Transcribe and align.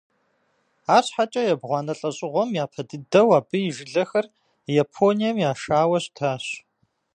Арщхьэкӏэ 0.95 1.41
ебгъуанэ 1.51 1.93
лӏэщӏыгъуэм 1.99 2.49
япэ 2.63 2.81
дыдэу 2.87 3.29
абы 3.37 3.57
и 3.69 3.71
жылэхэр 3.75 4.25
Японием 4.83 5.37
яшауэ 5.49 5.97
щытащ. 6.03 6.45